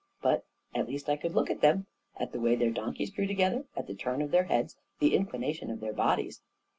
But 0.19 0.45
at 0.73 0.87
least 0.87 1.09
I 1.09 1.15
could 1.15 1.35
look 1.35 1.51
at 1.51 1.61
them— 1.61 1.85
at 2.19 2.31
the 2.31 2.39
way 2.39 2.55
their 2.55 2.71
donkeys 2.71 3.11
drew 3.11 3.27
together, 3.27 3.65
at 3.77 3.85
the 3.85 3.93
turn 3.93 4.23
of 4.23 4.31
their 4.31 4.45
heads, 4.45 4.75
the 4.97 5.13
inclination 5.13 5.69
of 5.69 5.79
their 5.79 5.93
bodies. 5.93 6.41